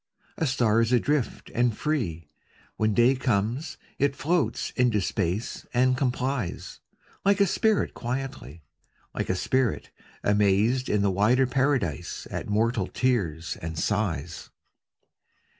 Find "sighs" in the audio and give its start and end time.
13.77-14.49